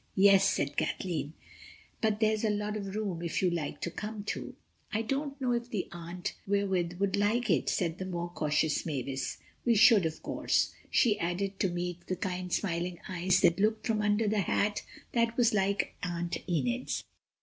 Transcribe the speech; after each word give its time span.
"Yes," 0.15 0.49
said 0.49 0.77
Kathleen, 0.77 1.33
"but 2.01 2.19
there's 2.19 2.43
lots 2.43 2.75
of 2.75 2.95
room 2.95 3.21
if 3.21 3.43
you 3.43 3.51
like 3.51 3.79
to 3.81 3.91
come 3.91 4.23
too." 4.23 4.55
"I 4.91 5.03
don't 5.03 5.39
know 5.39 5.51
if 5.51 5.69
the 5.69 5.87
aunt 5.91 6.33
we're 6.47 6.65
with 6.65 6.93
would 6.93 7.15
like 7.15 7.51
it," 7.51 7.69
said 7.69 7.99
the 7.99 8.07
more 8.07 8.27
cautious 8.27 8.83
Mavis. 8.83 9.37
"We 9.63 9.75
should, 9.75 10.07
of 10.07 10.23
course," 10.23 10.73
she 10.89 11.19
added 11.19 11.59
to 11.59 11.69
meet 11.69 12.07
the 12.07 12.15
kind 12.15 12.51
smiling 12.51 12.97
eyes 13.07 13.41
that 13.41 13.59
looked 13.59 13.85
from 13.85 14.01
under 14.01 14.27
the 14.27 14.39
hat 14.41 14.81
that 15.11 15.37
was 15.37 15.53
like 15.53 15.93
Aunt 16.01 16.35
Enid's. 16.49 17.03